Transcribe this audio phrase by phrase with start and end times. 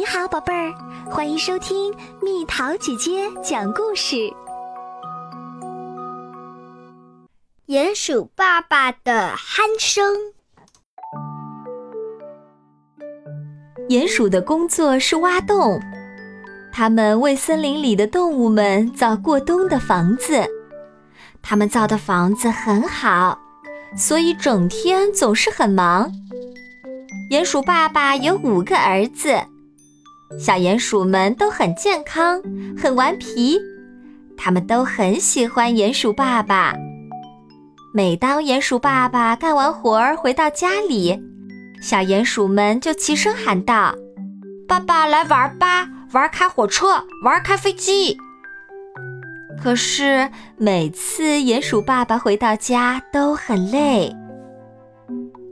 [0.00, 0.72] 你好，宝贝儿，
[1.10, 4.16] 欢迎收听蜜桃姐姐讲故事。
[7.66, 10.16] 鼹鼠爸爸的鼾声。
[13.90, 15.78] 鼹鼠的工作是挖洞，
[16.72, 20.42] 他们为森林里的动物们造过冬的房子。
[21.42, 23.38] 他们造的房子很好，
[23.94, 26.10] 所以整天总是很忙。
[27.30, 29.38] 鼹鼠爸爸有五个儿子，
[30.38, 32.40] 小鼹鼠们都很健康，
[32.78, 33.58] 很顽皮，
[34.36, 36.72] 他们都很喜欢鼹鼠爸爸。
[37.92, 41.20] 每当鼹鼠爸爸干完活儿回到家里，
[41.82, 43.94] 小鼹鼠们就齐声喊道
[44.68, 48.16] ：“爸爸来玩吧，玩开火车，玩开飞机。”
[49.60, 54.14] 可是每次鼹鼠爸爸回到家都很累。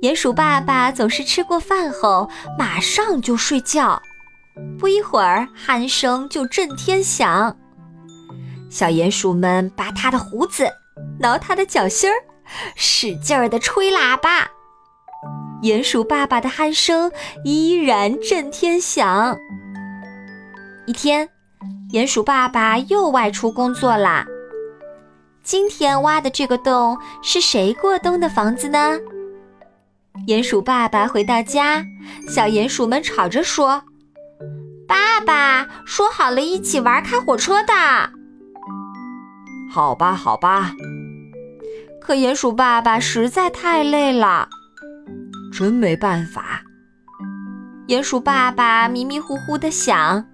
[0.00, 4.02] 鼹鼠爸爸总是吃过饭后马上就睡觉，
[4.78, 7.56] 不一会儿鼾声就震天响。
[8.70, 10.70] 小鼹鼠们拔它的胡子，
[11.18, 12.14] 挠它的脚心儿，
[12.74, 14.50] 使劲儿地吹喇叭。
[15.62, 17.12] 鼹鼠爸爸的鼾声
[17.44, 19.36] 依然震天响。
[20.86, 21.28] 一天，
[21.92, 24.26] 鼹鼠爸爸又外出工作啦。
[25.44, 28.98] 今天挖的这个洞是谁过冬的房子呢？
[30.26, 31.84] 鼹鼠爸爸回到家，
[32.28, 33.82] 小鼹鼠们吵着说
[34.92, 37.72] ：“爸爸说好了一起玩开火车的。”
[39.72, 40.72] 好吧，好吧。
[41.98, 44.50] 可鼹鼠爸爸实在太累了，
[45.50, 46.62] 真没办法。
[47.88, 50.26] 鼹鼠爸爸迷迷糊糊的想。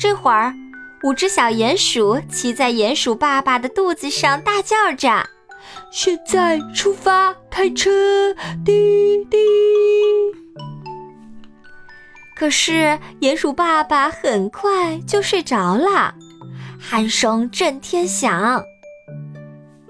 [0.00, 0.54] 这会儿，
[1.02, 5.28] 五只小鼹鼠骑在鼹鼠爸爸的肚子上，大叫着。
[5.90, 9.36] 现在出发，开车，滴滴。
[12.36, 16.14] 可是鼹鼠爸爸很快就睡着了，
[16.90, 18.62] 鼾声震天响。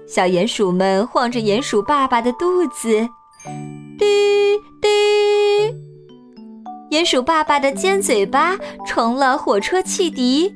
[0.07, 3.07] 小鼹鼠们晃着鼹鼠爸爸的肚子，
[3.99, 4.87] 滴滴。
[6.89, 10.49] 鼹鼠爸爸的尖嘴巴成了火车汽笛，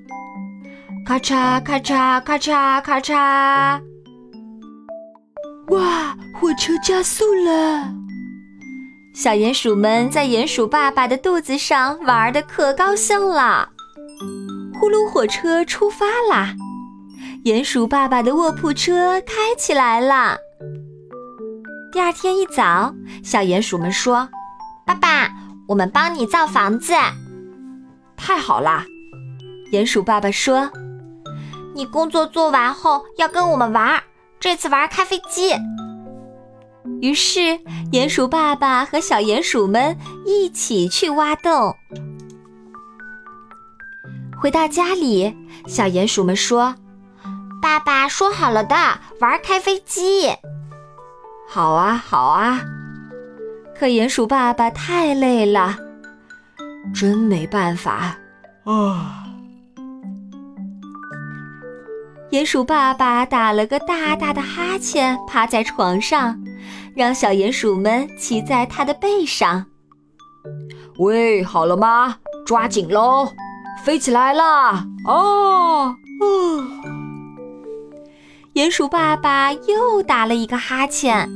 [1.06, 3.82] 咔嚓咔嚓咔嚓咔嚓。
[5.68, 6.16] 哇！
[6.40, 7.94] 火车加速了，
[9.14, 13.70] 小鼹鼠们在鼹鼠爸爸的肚子上玩的可高兴了。
[14.80, 16.56] 呼噜，火车出发啦！
[17.44, 20.38] 鼹鼠爸爸的卧铺车开起来了。
[21.92, 24.30] 第二天一早，小鼹鼠们说
[24.88, 25.30] ：“爸爸，
[25.68, 26.94] 我们帮你造房子。”
[28.16, 28.86] 太好啦！
[29.74, 30.72] 鼹鼠爸爸说
[31.76, 34.02] ：“你工作做完后要跟我们玩。”
[34.40, 35.54] 这次玩开飞机。
[37.02, 37.40] 于是，
[37.92, 41.76] 鼹鼠爸爸和小鼹鼠们一起去挖洞。
[44.40, 45.36] 回到家里，
[45.68, 46.76] 小鼹鼠们说
[47.62, 48.76] ：“爸爸说好了的，
[49.20, 50.32] 玩开飞机。”
[51.48, 52.62] 好啊，好啊。
[53.78, 55.78] 可鼹鼠爸爸太累了，
[56.94, 58.16] 真没办法
[58.64, 59.26] 啊。
[62.32, 66.41] 鼹鼠爸爸打了个大大的哈欠，趴在床上，
[66.96, 69.66] 让小鼹鼠们骑在它的背上。
[70.98, 72.18] 喂，好了吗？
[72.46, 73.30] 抓紧喽，
[73.84, 74.86] 飞起来啦！
[75.08, 75.96] 哦，
[78.56, 81.30] 鼹鼠爸爸又打了一个哈欠，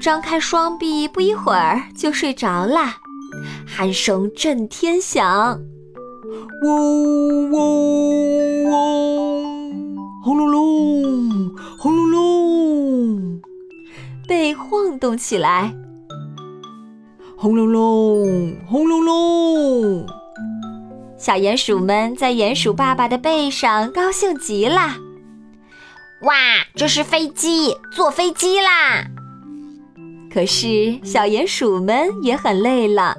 [0.00, 2.96] 张开双臂，不一会儿就睡着了，
[3.76, 5.60] 鼾声震天响，
[6.62, 9.25] 嗡嗡嗡。
[14.96, 15.74] 晃动起来。
[17.36, 20.06] 轰隆隆，轰隆隆，
[21.18, 24.96] 小鼹鼠们在鼹鼠爸爸的背上高兴极了。
[26.22, 26.34] 哇，
[26.74, 29.04] 这是飞机，坐飞机啦！
[30.32, 33.14] 可是小鼹鼠们也很累了，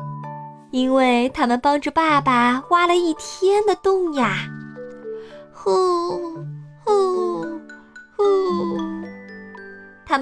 [0.72, 4.48] 因为他们帮着爸爸挖了一天的洞呀。
[5.54, 5.72] 呼。
[5.76, 6.37] 呼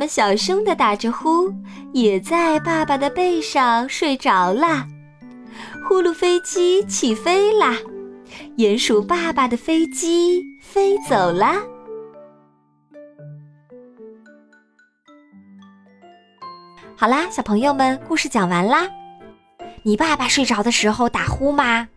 [0.08, 1.54] 小声的打着呼，
[1.94, 4.88] 也在爸爸的背上睡着了。
[5.88, 7.78] 呼噜飞机起飞啦！
[8.58, 11.62] 鼹鼠爸爸的飞机飞走啦。
[16.98, 18.88] 好啦，小朋友们，故事讲完啦。
[19.84, 21.88] 你爸爸睡着的时候打呼吗？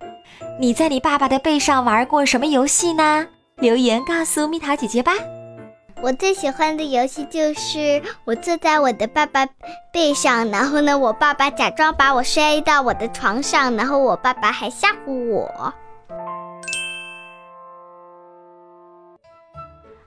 [0.60, 3.26] 你在你爸爸的背上玩过什么游戏呢？
[3.56, 5.12] 留言告诉蜜桃姐姐吧。
[6.00, 9.44] 我最喜欢的游戏就是我坐在我的爸爸
[9.92, 15.74] 背上，然后呢，我爸爸假装把我摔到我的床上，然后我爸爸还吓唬我。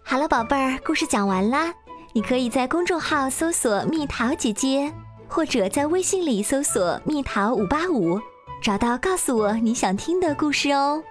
[0.02, 1.74] 好了，宝贝儿，故事讲完啦。
[2.14, 4.92] 你可以在公众号搜索“蜜桃姐姐”，
[5.28, 8.20] 或者在微信里搜索“蜜桃五八五”，
[8.64, 11.04] 找到告诉我你想听的故事哦。